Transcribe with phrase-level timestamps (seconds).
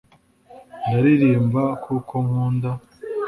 [0.87, 2.69] ndaririmba kuko nkunda